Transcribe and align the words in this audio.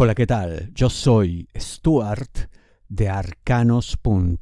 Hola, 0.00 0.14
¿qué 0.14 0.28
tal? 0.28 0.70
Yo 0.74 0.90
soy 0.90 1.48
Stuart 1.58 2.52
de 2.88 3.08
arcanos.com. 3.08 4.36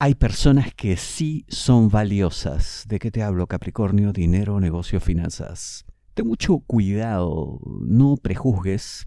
Hay 0.00 0.16
personas 0.16 0.74
que 0.74 0.96
sí 0.96 1.46
son 1.46 1.88
valiosas. 1.88 2.86
¿De 2.88 2.98
qué 2.98 3.12
te 3.12 3.22
hablo, 3.22 3.46
Capricornio? 3.46 4.12
Dinero, 4.12 4.58
negocio, 4.58 4.98
finanzas. 4.98 5.84
Ten 6.14 6.26
mucho 6.26 6.58
cuidado, 6.58 7.60
no 7.86 8.16
prejuzgues, 8.16 9.04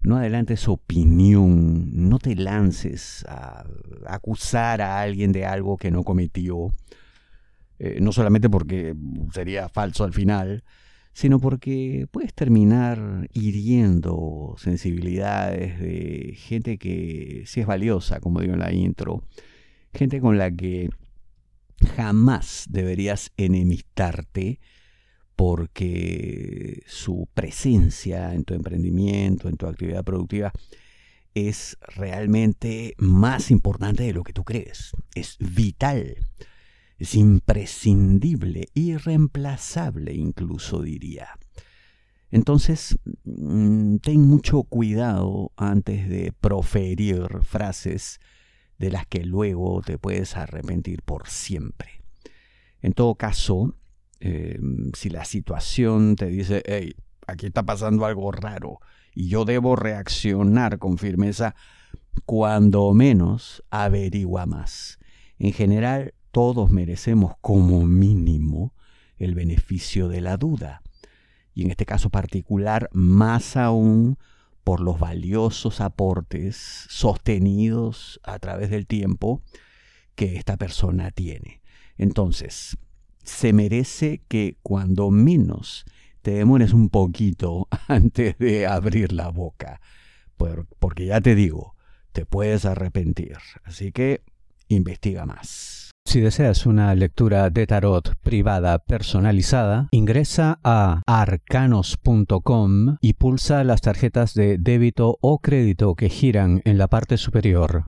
no 0.00 0.16
adelantes 0.16 0.66
opinión, 0.66 2.08
no 2.08 2.18
te 2.18 2.34
lances 2.34 3.24
a 3.28 3.64
acusar 4.08 4.82
a 4.82 5.00
alguien 5.00 5.30
de 5.30 5.46
algo 5.46 5.76
que 5.76 5.92
no 5.92 6.02
cometió, 6.02 6.72
eh, 7.78 8.00
no 8.00 8.10
solamente 8.10 8.50
porque 8.50 8.96
sería 9.32 9.68
falso 9.68 10.02
al 10.02 10.12
final, 10.12 10.64
sino 11.12 11.38
porque 11.38 12.06
puedes 12.10 12.32
terminar 12.32 13.28
hiriendo 13.32 14.54
sensibilidades 14.58 15.78
de 15.78 16.34
gente 16.36 16.78
que 16.78 17.44
sí 17.46 17.60
es 17.60 17.66
valiosa, 17.66 18.20
como 18.20 18.40
digo 18.40 18.54
en 18.54 18.60
la 18.60 18.72
intro, 18.72 19.22
gente 19.92 20.20
con 20.20 20.38
la 20.38 20.50
que 20.50 20.88
jamás 21.96 22.66
deberías 22.70 23.32
enemistarte 23.36 24.60
porque 25.36 26.82
su 26.86 27.28
presencia 27.34 28.34
en 28.34 28.44
tu 28.44 28.54
emprendimiento, 28.54 29.48
en 29.48 29.56
tu 29.56 29.66
actividad 29.66 30.04
productiva, 30.04 30.52
es 31.34 31.78
realmente 31.96 32.94
más 32.98 33.50
importante 33.50 34.04
de 34.04 34.12
lo 34.12 34.22
que 34.22 34.32
tú 34.32 34.44
crees. 34.44 34.92
Es 35.14 35.36
vital 35.38 36.16
es 37.02 37.16
imprescindible, 37.16 38.68
irreemplazable 38.74 40.14
incluso 40.14 40.82
diría. 40.82 41.30
Entonces, 42.30 42.96
mm, 43.24 43.96
ten 43.96 44.20
mucho 44.20 44.62
cuidado 44.62 45.50
antes 45.56 46.08
de 46.08 46.32
proferir 46.32 47.40
frases 47.42 48.20
de 48.78 48.90
las 48.90 49.04
que 49.08 49.24
luego 49.24 49.82
te 49.82 49.98
puedes 49.98 50.36
arrepentir 50.36 51.02
por 51.02 51.28
siempre. 51.28 52.02
En 52.82 52.92
todo 52.92 53.16
caso, 53.16 53.74
em, 54.20 54.92
si 54.94 55.10
la 55.10 55.24
situación 55.24 56.14
te 56.14 56.26
dice, 56.26 56.62
hey, 56.66 56.94
aquí 57.26 57.46
está 57.46 57.64
pasando 57.64 58.06
algo 58.06 58.30
raro 58.30 58.78
y 59.12 59.26
yo 59.28 59.44
debo 59.44 59.74
reaccionar 59.74 60.78
con 60.78 60.98
firmeza, 60.98 61.56
cuando 62.26 62.94
menos 62.94 63.64
averigua 63.70 64.46
más. 64.46 65.00
En 65.40 65.52
general, 65.52 66.14
todos 66.32 66.70
merecemos 66.70 67.34
como 67.40 67.86
mínimo 67.86 68.74
el 69.18 69.34
beneficio 69.34 70.08
de 70.08 70.20
la 70.20 70.36
duda. 70.36 70.82
Y 71.54 71.62
en 71.62 71.70
este 71.70 71.86
caso 71.86 72.10
particular, 72.10 72.88
más 72.92 73.56
aún 73.56 74.18
por 74.64 74.80
los 74.80 74.98
valiosos 74.98 75.80
aportes 75.80 76.86
sostenidos 76.88 78.20
a 78.24 78.38
través 78.38 78.70
del 78.70 78.86
tiempo 78.86 79.42
que 80.14 80.36
esta 80.36 80.56
persona 80.56 81.10
tiene. 81.10 81.60
Entonces, 81.98 82.78
se 83.22 83.52
merece 83.52 84.22
que 84.28 84.56
cuando 84.62 85.10
menos 85.10 85.84
te 86.22 86.32
demores 86.32 86.72
un 86.72 86.88
poquito 86.88 87.68
antes 87.88 88.38
de 88.38 88.66
abrir 88.66 89.12
la 89.12 89.28
boca, 89.28 89.80
porque 90.78 91.06
ya 91.06 91.20
te 91.20 91.34
digo, 91.34 91.76
te 92.12 92.24
puedes 92.24 92.64
arrepentir. 92.64 93.36
Así 93.64 93.92
que 93.92 94.22
investiga 94.68 95.26
más. 95.26 95.81
Si 96.04 96.20
deseas 96.20 96.66
una 96.66 96.94
lectura 96.94 97.48
de 97.48 97.66
tarot 97.66 98.14
privada 98.20 98.78
personalizada, 98.78 99.88
ingresa 99.92 100.60
a 100.62 101.00
arcanos.com 101.06 102.96
y 103.00 103.14
pulsa 103.14 103.64
las 103.64 103.80
tarjetas 103.80 104.34
de 104.34 104.58
débito 104.58 105.16
o 105.20 105.38
crédito 105.38 105.94
que 105.94 106.10
giran 106.10 106.60
en 106.64 106.76
la 106.76 106.88
parte 106.88 107.16
superior. 107.16 107.86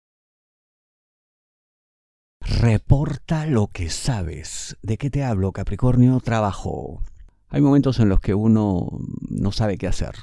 Reporta 2.40 3.46
lo 3.46 3.68
que 3.68 3.90
sabes. 3.90 4.76
¿De 4.82 4.96
qué 4.96 5.10
te 5.10 5.24
hablo, 5.24 5.52
Capricornio? 5.52 6.20
Trabajo. 6.20 7.02
Hay 7.48 7.60
momentos 7.60 8.00
en 8.00 8.08
los 8.08 8.20
que 8.20 8.34
uno 8.34 8.88
no 9.28 9.52
sabe 9.52 9.76
qué 9.76 9.86
hacer. 9.86 10.14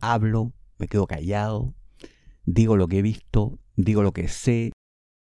Hablo, 0.00 0.52
me 0.78 0.88
quedo 0.88 1.06
callado, 1.06 1.74
digo 2.44 2.76
lo 2.76 2.88
que 2.88 2.98
he 2.98 3.02
visto, 3.02 3.58
digo 3.76 4.02
lo 4.02 4.12
que 4.12 4.28
sé, 4.28 4.72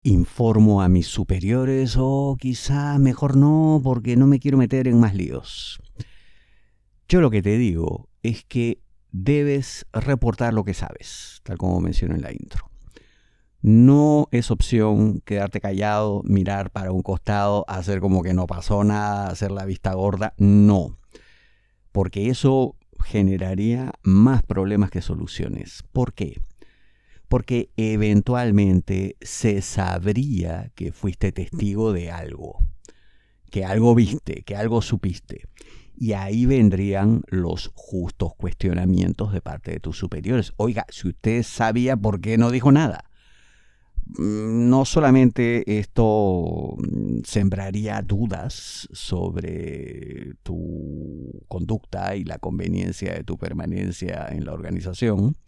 informo 0.03 0.83
a 0.83 0.89
mis 0.89 1.07
superiores 1.07 1.97
o 1.99 2.37
quizá 2.39 2.99
mejor 2.99 3.37
no 3.37 3.81
porque 3.83 4.17
no 4.17 4.27
me 4.27 4.41
quiero 4.41 4.59
meter 4.59 4.89
en 4.89 4.99
más 4.99 5.15
líos. 5.15 5.81
Yo 7.09 7.21
lo 7.21 7.31
que 7.31 7.43
te 7.43 7.57
digo 7.57 8.09
es 8.23 8.45
que 8.45 8.81
debes 9.11 9.87
reportar 9.93 10.55
lo 10.55 10.65
que 10.65 10.75
sabes, 10.75 11.41
tal 11.45 11.59
como 11.59 11.81
mencioné 11.81 12.17
en 12.17 12.23
la 12.23 12.33
intro. 12.33 12.71
No 13.61 14.27
es 14.33 14.51
opción 14.51 15.21
quedarte 15.21 15.61
callado, 15.61 16.23
mirar 16.25 16.71
para 16.71 16.91
un 16.91 17.03
costado, 17.03 17.65
hacer 17.69 18.01
como 18.01 18.23
que 18.23 18.35
no 18.35 18.49
pasó 18.49 18.83
nada, 18.83 19.29
hacer 19.29 19.53
la 19.53 19.65
vista 19.67 19.95
gorda. 19.95 20.35
No, 20.37 20.99
porque 21.93 22.29
eso 22.29 22.75
generaría 23.05 23.93
más 24.03 24.43
problemas 24.43 24.91
que 24.91 25.01
soluciones. 25.01 25.85
¿Por 25.93 26.13
qué? 26.13 26.41
Porque 27.33 27.71
eventualmente 27.79 29.17
se 29.23 29.63
sabría 29.63 30.71
que 30.75 30.93
fuiste 30.93 31.33
testigo 31.33 31.95
de 31.95 32.11
algo, 32.11 32.59
que 33.51 33.65
algo 33.65 33.95
viste, 33.95 34.43
que 34.43 34.55
algo 34.55 34.83
supiste. 34.83 35.47
Y 35.97 36.13
ahí 36.13 36.45
vendrían 36.45 37.23
los 37.29 37.71
justos 37.75 38.35
cuestionamientos 38.35 39.33
de 39.33 39.41
parte 39.41 39.71
de 39.71 39.81
tus 39.81 39.97
superiores. 39.97 40.53
Oiga, 40.59 40.85
si 40.91 41.09
usted 41.09 41.43
sabía, 41.43 41.97
¿por 41.97 42.21
qué 42.21 42.37
no 42.37 42.51
dijo 42.51 42.71
nada? 42.71 43.05
Mm, 44.19 44.69
no 44.69 44.85
solamente 44.85 45.79
esto 45.79 46.77
mm, 46.77 47.21
sembraría 47.25 48.03
dudas 48.03 48.91
sobre 48.93 50.35
tu 50.43 51.47
conducta 51.49 52.15
y 52.15 52.25
la 52.25 52.37
conveniencia 52.37 53.15
de 53.15 53.25
tu 53.25 53.39
permanencia 53.39 54.29
en 54.31 54.45
la 54.45 54.53
organización, 54.53 55.39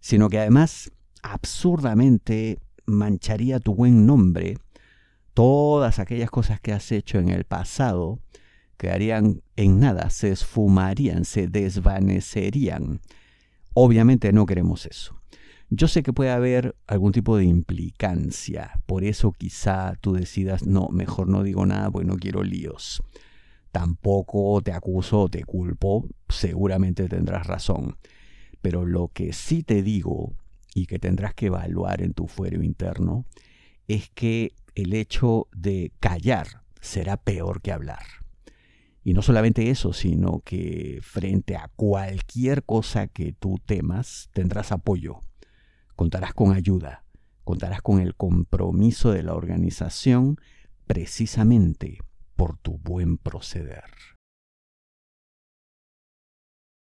sino 0.00 0.28
que 0.28 0.38
además 0.38 0.92
absurdamente 1.22 2.58
mancharía 2.86 3.60
tu 3.60 3.74
buen 3.74 4.06
nombre, 4.06 4.58
todas 5.34 5.98
aquellas 5.98 6.30
cosas 6.30 6.60
que 6.60 6.72
has 6.72 6.90
hecho 6.90 7.18
en 7.18 7.28
el 7.28 7.44
pasado 7.44 8.18
quedarían 8.76 9.42
en 9.56 9.80
nada, 9.80 10.08
se 10.10 10.30
esfumarían, 10.30 11.24
se 11.24 11.48
desvanecerían. 11.48 13.00
Obviamente 13.74 14.32
no 14.32 14.46
queremos 14.46 14.86
eso. 14.86 15.20
Yo 15.70 15.86
sé 15.86 16.02
que 16.02 16.14
puede 16.14 16.30
haber 16.30 16.74
algún 16.86 17.12
tipo 17.12 17.36
de 17.36 17.44
implicancia, 17.44 18.80
por 18.86 19.04
eso 19.04 19.32
quizá 19.32 19.96
tú 20.00 20.14
decidas, 20.14 20.66
no, 20.66 20.88
mejor 20.88 21.28
no 21.28 21.42
digo 21.42 21.66
nada 21.66 21.90
porque 21.90 22.06
no 22.06 22.16
quiero 22.16 22.42
líos. 22.42 23.02
Tampoco 23.70 24.62
te 24.62 24.72
acuso 24.72 25.20
o 25.22 25.28
te 25.28 25.44
culpo, 25.44 26.08
seguramente 26.28 27.06
tendrás 27.08 27.46
razón. 27.46 27.98
Pero 28.62 28.86
lo 28.86 29.08
que 29.08 29.34
sí 29.34 29.62
te 29.62 29.82
digo 29.82 30.32
y 30.78 30.86
que 30.86 30.98
tendrás 30.98 31.34
que 31.34 31.46
evaluar 31.46 32.02
en 32.02 32.14
tu 32.14 32.28
fuero 32.28 32.62
interno 32.62 33.26
es 33.88 34.10
que 34.10 34.54
el 34.74 34.94
hecho 34.94 35.48
de 35.52 35.92
callar 35.98 36.62
será 36.80 37.16
peor 37.16 37.60
que 37.62 37.72
hablar. 37.72 38.04
Y 39.02 39.12
no 39.12 39.22
solamente 39.22 39.70
eso, 39.70 39.92
sino 39.92 40.40
que 40.44 41.00
frente 41.02 41.56
a 41.56 41.70
cualquier 41.74 42.62
cosa 42.64 43.08
que 43.08 43.32
tú 43.32 43.58
temas, 43.64 44.28
tendrás 44.32 44.70
apoyo, 44.70 45.20
contarás 45.96 46.34
con 46.34 46.52
ayuda, 46.52 47.04
contarás 47.42 47.80
con 47.82 48.00
el 48.00 48.14
compromiso 48.14 49.10
de 49.10 49.22
la 49.22 49.34
organización 49.34 50.36
precisamente 50.86 51.98
por 52.36 52.56
tu 52.58 52.78
buen 52.78 53.18
proceder. 53.18 54.17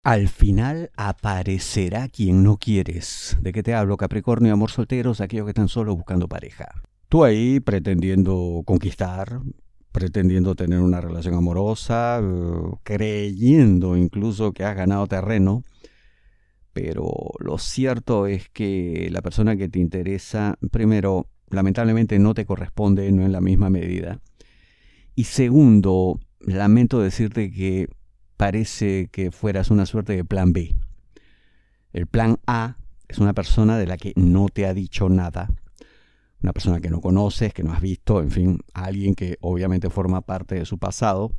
Al 0.04 0.28
final 0.28 0.90
aparecerá 0.96 2.08
quien 2.08 2.42
no 2.42 2.56
quieres. 2.56 3.38
¿De 3.40 3.52
qué 3.52 3.62
te 3.62 3.72
hablo, 3.72 3.96
Capricornio? 3.96 4.52
Amor 4.52 4.72
solteros, 4.72 5.20
aquellos 5.20 5.46
que 5.46 5.50
están 5.50 5.68
solo 5.68 5.94
buscando 5.94 6.28
pareja. 6.28 6.82
Tú 7.08 7.22
ahí 7.22 7.60
pretendiendo 7.60 8.62
conquistar, 8.66 9.40
pretendiendo 9.92 10.56
tener 10.56 10.80
una 10.80 11.00
relación 11.00 11.36
amorosa, 11.36 12.20
creyendo 12.82 13.96
incluso 13.96 14.52
que 14.52 14.64
has 14.64 14.74
ganado 14.74 15.06
terreno. 15.06 15.62
Pero 16.72 17.12
lo 17.38 17.58
cierto 17.58 18.26
es 18.26 18.48
que 18.48 19.08
la 19.12 19.22
persona 19.22 19.56
que 19.56 19.68
te 19.68 19.78
interesa, 19.78 20.58
primero, 20.72 21.28
lamentablemente 21.48 22.18
no 22.18 22.34
te 22.34 22.44
corresponde, 22.44 23.12
no 23.12 23.24
en 23.24 23.30
la 23.30 23.40
misma 23.40 23.70
medida. 23.70 24.18
Y 25.14 25.24
segundo, 25.24 26.18
lamento 26.40 26.98
decirte 26.98 27.52
que 27.52 27.88
parece 28.42 29.06
que 29.12 29.30
fueras 29.30 29.70
una 29.70 29.86
suerte 29.86 30.16
de 30.16 30.24
plan 30.24 30.52
B. 30.52 30.74
El 31.92 32.08
plan 32.08 32.40
A 32.48 32.76
es 33.06 33.18
una 33.18 33.34
persona 33.34 33.78
de 33.78 33.86
la 33.86 33.96
que 33.96 34.14
no 34.16 34.48
te 34.48 34.66
ha 34.66 34.74
dicho 34.74 35.08
nada, 35.08 35.48
una 36.42 36.52
persona 36.52 36.80
que 36.80 36.90
no 36.90 37.00
conoces, 37.00 37.54
que 37.54 37.62
no 37.62 37.72
has 37.72 37.80
visto, 37.80 38.20
en 38.20 38.32
fin, 38.32 38.58
alguien 38.74 39.14
que 39.14 39.38
obviamente 39.42 39.90
forma 39.90 40.22
parte 40.22 40.56
de 40.56 40.64
su 40.64 40.78
pasado, 40.78 41.30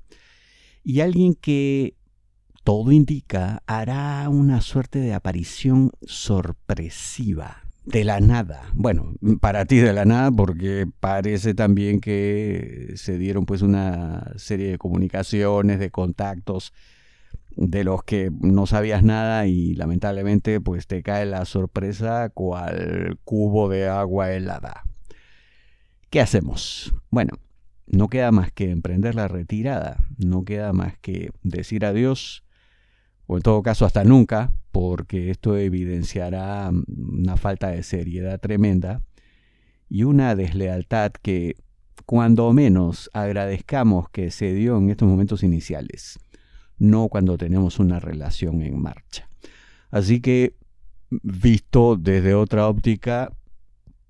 y 0.82 1.02
alguien 1.02 1.34
que 1.36 1.98
todo 2.64 2.90
indica, 2.94 3.64
hará 3.68 4.30
una 4.30 4.62
suerte 4.62 5.00
de 5.00 5.14
aparición 5.14 5.92
sorpresiva. 6.04 7.64
De 7.85 8.06
la 8.06 8.21
nada. 8.21 8.63
Bueno, 8.74 9.13
para 9.41 9.65
ti 9.65 9.77
de 9.77 9.91
la 9.91 10.06
nada 10.06 10.31
porque 10.31 10.88
parece 11.00 11.53
también 11.53 12.00
que 12.00 12.94
se 12.95 13.18
dieron 13.18 13.45
pues 13.45 13.62
una 13.62 14.31
serie 14.38 14.71
de 14.71 14.77
comunicaciones, 14.77 15.80
de 15.80 15.91
contactos 15.91 16.74
de 17.56 17.83
los 17.83 18.03
que 18.03 18.31
no 18.39 18.65
sabías 18.65 19.03
nada 19.03 19.45
y 19.47 19.75
lamentablemente 19.75 20.59
pues 20.62 20.88
te 20.88 21.03
cae 21.03 21.25
la 21.25 21.45
sorpresa 21.45 22.30
cual 22.30 23.19
cubo 23.25 23.69
de 23.69 23.88
agua 23.88 24.31
helada. 24.31 24.83
¿Qué 26.09 26.21
hacemos? 26.21 26.94
Bueno, 27.09 27.33
no 27.85 28.07
queda 28.07 28.31
más 28.31 28.51
que 28.51 28.69
emprender 28.71 29.15
la 29.15 29.27
retirada, 29.27 29.97
no 30.18 30.45
queda 30.45 30.74
más 30.74 30.97
que 31.00 31.31
decir 31.44 31.85
adiós, 31.85 32.44
o 33.27 33.38
en 33.38 33.44
todo 33.44 33.62
caso 33.62 33.85
hasta 33.85 34.03
nunca, 34.03 34.51
porque 34.74 35.30
esto 35.30 35.56
evidenciará 35.56 36.72
una 36.88 37.38
falta 37.38 37.68
de 37.68 37.84
seriedad 37.84 38.40
tremenda 38.40 39.04
y 39.88 40.04
una 40.04 40.36
deslealtad 40.36 41.12
que 41.12 41.58
cuando 42.08 42.52
menos 42.54 43.12
agradezcamos 43.14 44.10
que 44.10 44.31
se 44.31 44.52
dio 44.52 44.75
en 44.80 44.90
estos 44.90 45.08
momentos 45.08 45.44
iniciales, 45.44 46.18
no 46.80 47.08
cuando 47.08 47.38
tenemos 47.38 47.78
una 47.78 48.00
relación 48.00 48.64
en 48.64 48.81
marcha. 48.81 49.30
Así 49.92 50.22
que, 50.22 50.56
visto 51.22 51.96
desde 51.96 52.34
otra 52.34 52.68
óptica, 52.68 53.31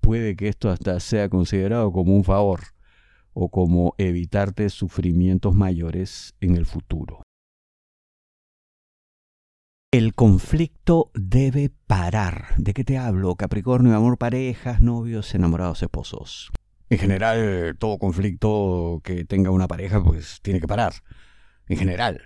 puede 0.00 0.34
que 0.34 0.48
esto 0.48 0.70
hasta 0.70 0.98
sea 0.98 1.28
considerado 1.28 1.92
como 1.92 2.16
un 2.16 2.24
favor 2.24 2.60
o 3.34 3.50
como 3.50 3.94
evitarte 3.98 4.70
sufrimientos 4.70 5.54
mayores 5.54 6.34
en 6.40 6.56
el 6.56 6.64
futuro. 6.64 7.23
El 9.94 10.12
conflicto 10.12 11.12
debe 11.14 11.70
parar. 11.86 12.56
¿De 12.58 12.74
qué 12.74 12.82
te 12.82 12.98
hablo? 12.98 13.36
Capricornio, 13.36 13.94
amor, 13.94 14.18
parejas, 14.18 14.80
novios, 14.80 15.32
enamorados, 15.36 15.84
esposos. 15.84 16.50
En 16.90 16.98
general, 16.98 17.76
todo 17.78 17.98
conflicto 17.98 19.00
que 19.04 19.24
tenga 19.24 19.52
una 19.52 19.68
pareja, 19.68 20.02
pues 20.02 20.40
tiene 20.42 20.58
que 20.58 20.66
parar. 20.66 20.94
En 21.68 21.76
general, 21.76 22.22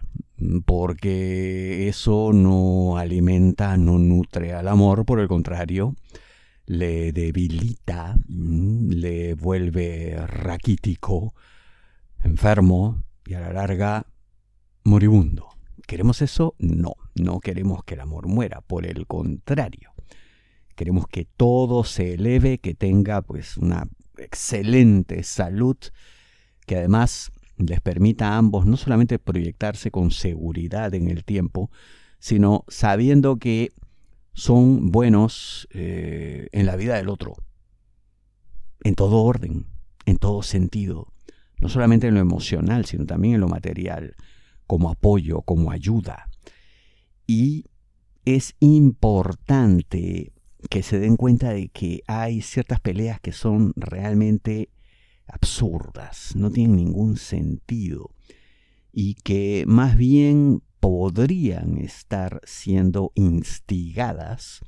porque 0.64 1.88
eso 1.88 2.32
no 2.32 2.96
alimenta, 2.96 3.76
no 3.76 3.98
nutre 3.98 4.54
al 4.54 4.66
amor, 4.66 5.04
por 5.04 5.20
el 5.20 5.28
contrario, 5.28 5.94
le 6.64 7.12
debilita, 7.12 8.16
mm, 8.28 8.92
le 8.92 9.34
vuelve 9.34 10.16
raquítico, 10.26 11.34
enfermo 12.24 13.04
y 13.26 13.34
a 13.34 13.40
la 13.40 13.52
larga 13.52 14.06
moribundo. 14.84 15.57
¿Queremos 15.88 16.20
eso? 16.20 16.54
No, 16.58 16.96
no 17.14 17.40
queremos 17.40 17.82
que 17.82 17.94
el 17.94 18.00
amor 18.00 18.26
muera, 18.26 18.60
por 18.60 18.84
el 18.84 19.06
contrario. 19.06 19.94
Queremos 20.76 21.08
que 21.08 21.24
todo 21.24 21.82
se 21.82 22.12
eleve, 22.12 22.58
que 22.58 22.74
tenga 22.74 23.22
pues 23.22 23.56
una 23.56 23.88
excelente 24.18 25.22
salud, 25.22 25.78
que 26.66 26.76
además 26.76 27.32
les 27.56 27.80
permita 27.80 28.28
a 28.28 28.36
ambos 28.36 28.66
no 28.66 28.76
solamente 28.76 29.18
proyectarse 29.18 29.90
con 29.90 30.10
seguridad 30.10 30.92
en 30.92 31.08
el 31.08 31.24
tiempo, 31.24 31.70
sino 32.18 32.66
sabiendo 32.68 33.38
que 33.38 33.72
son 34.34 34.90
buenos 34.90 35.68
eh, 35.72 36.48
en 36.52 36.66
la 36.66 36.76
vida 36.76 36.96
del 36.96 37.08
otro, 37.08 37.32
en 38.84 38.94
todo 38.94 39.22
orden, 39.22 39.64
en 40.04 40.18
todo 40.18 40.42
sentido, 40.42 41.14
no 41.56 41.70
solamente 41.70 42.08
en 42.08 42.14
lo 42.14 42.20
emocional, 42.20 42.84
sino 42.84 43.06
también 43.06 43.36
en 43.36 43.40
lo 43.40 43.48
material, 43.48 44.16
como 44.68 44.90
apoyo, 44.90 45.42
como 45.42 45.72
ayuda. 45.72 46.28
Y 47.26 47.64
es 48.24 48.54
importante 48.60 50.32
que 50.70 50.82
se 50.84 51.00
den 51.00 51.16
cuenta 51.16 51.50
de 51.50 51.70
que 51.70 52.02
hay 52.06 52.42
ciertas 52.42 52.78
peleas 52.78 53.18
que 53.20 53.32
son 53.32 53.72
realmente 53.74 54.70
absurdas, 55.26 56.36
no 56.36 56.50
tienen 56.50 56.76
ningún 56.76 57.16
sentido 57.16 58.14
y 58.92 59.14
que 59.14 59.64
más 59.66 59.96
bien 59.96 60.62
podrían 60.80 61.78
estar 61.78 62.40
siendo 62.44 63.12
instigadas 63.14 64.60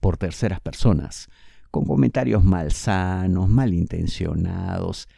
por 0.00 0.16
terceras 0.16 0.60
personas, 0.60 1.28
con 1.70 1.84
comentarios 1.84 2.44
malsanos, 2.44 3.48
malintencionados, 3.48 5.08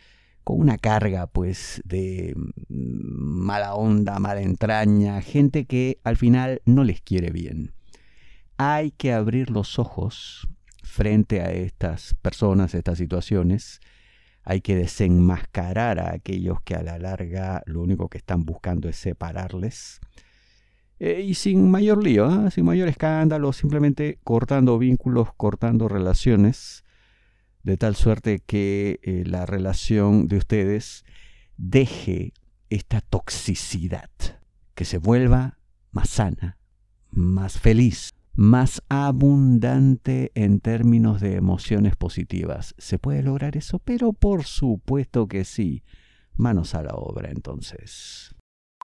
con 0.45 0.61
una 0.61 0.79
carga 0.79 1.27
pues 1.27 1.83
de 1.85 2.35
mm, 2.37 2.67
mala 2.69 3.75
onda, 3.75 4.19
mala 4.19 4.41
entraña, 4.41 5.21
gente 5.23 5.67
que 5.67 5.99
al 6.05 6.17
final 6.17 6.63
no 6.65 6.85
les 6.85 7.01
quiere 7.01 7.31
bien. 7.31 7.73
Hay 8.57 8.91
que 8.91 9.13
abrir 9.13 9.51
los 9.51 9.79
ojos 9.79 10.49
frente 10.83 11.41
a 11.41 11.53
estas 11.53 12.15
personas, 12.21 12.75
estas 12.75 12.99
situaciones, 12.99 13.81
hay 14.43 14.61
que 14.61 14.75
desenmascarar 14.75 16.01
a 16.01 16.13
aquellos 16.13 16.61
que 16.63 16.75
a 16.75 16.83
la 16.83 16.99
larga 16.99 17.63
lo 17.67 17.83
único 17.83 18.09
que 18.09 18.19
están 18.19 18.45
buscando 18.45 18.89
es 18.89 18.97
separarles. 18.97 20.01
Eh, 20.99 21.23
y 21.23 21.35
sin 21.35 21.71
mayor 21.71 22.03
lío, 22.03 22.27
¿ah? 22.27 22.51
sin 22.51 22.65
mayor 22.65 22.89
escándalo, 22.89 23.53
simplemente 23.53 24.19
cortando 24.23 24.79
vínculos, 24.79 25.29
cortando 25.37 25.89
relaciones, 25.89 26.85
de 27.63 27.77
tal 27.77 27.97
suerte 27.97 28.41
que 28.41 29.01
eh, 29.03 29.25
la 29.27 29.47
relación 29.47 30.29
de 30.29 30.37
ustedes 30.37 31.05
deje 31.57 32.33
esta 32.71 33.01
toxicidad, 33.01 34.11
que 34.75 34.85
se 34.85 34.99
vuelva 34.99 35.59
más 35.91 36.09
sana, 36.09 36.59
más 37.11 37.59
feliz, 37.59 38.15
más 38.33 38.83
abundante 38.89 40.31
en 40.35 40.61
términos 40.61 41.21
de 41.21 41.35
emociones 41.35 41.97
positivas. 41.97 42.75
¿Se 42.79 42.99
puede 42.99 43.23
lograr 43.23 43.57
eso? 43.57 43.79
Pero 43.81 44.13
por 44.13 44.45
supuesto 44.45 45.27
que 45.27 45.45
sí. 45.45 45.83
Manos 46.35 46.75
a 46.75 46.83
la 46.83 46.95
obra 46.95 47.31
entonces. 47.31 48.35